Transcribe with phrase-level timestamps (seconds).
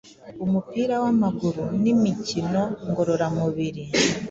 [0.45, 3.83] umupira w’amaguru n’imikino ngororamubiri.